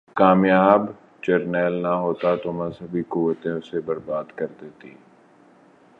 کامیاب 0.15 0.81
جرنیل 1.21 1.73
نہ 1.73 1.93
ہوتا 1.95 2.35
تو 2.35 2.51
مذہبی 2.51 3.03
قوتیں 3.07 3.51
اسے 3.51 3.79
برباد 3.79 4.23
کر 4.35 4.47
دیتیں۔ 4.61 4.95